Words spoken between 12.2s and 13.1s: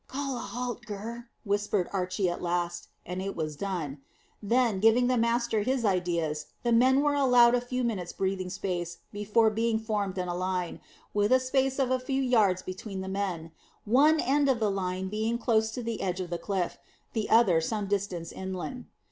yards between the